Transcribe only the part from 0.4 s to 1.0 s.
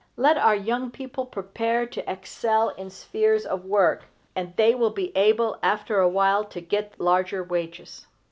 young